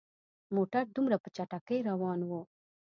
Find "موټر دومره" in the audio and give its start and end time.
0.55-1.15